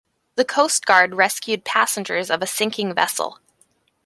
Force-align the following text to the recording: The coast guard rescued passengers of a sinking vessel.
The 0.33 0.45
coast 0.45 0.87
guard 0.87 1.13
rescued 1.13 1.63
passengers 1.63 2.31
of 2.31 2.41
a 2.41 2.47
sinking 2.47 2.95
vessel. 2.95 3.37